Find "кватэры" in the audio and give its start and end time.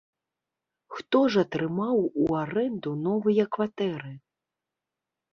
3.57-4.13